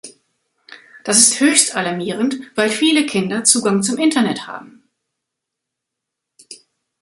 Das 1.03 1.19
ist 1.19 1.39
höchst 1.39 1.75
alarmierend, 1.75 2.39
weil 2.55 2.71
viele 2.71 3.05
Kinder 3.05 3.43
Zugang 3.43 3.83
zum 3.83 3.99
Internet 3.99 4.47
haben. 4.47 4.81